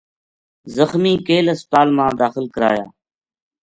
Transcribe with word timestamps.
زخمی 0.75 1.13
کیل 1.25 1.45
ہسپتال 1.53 1.87
ما 1.97 2.05
داخل 2.21 2.45
کرایا 2.53 2.85